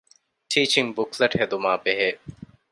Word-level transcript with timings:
ޓީޗިންގ 0.51 0.91
ބުކްލެޓް 0.97 1.35
ހެދުމާބެހޭ 1.39 2.09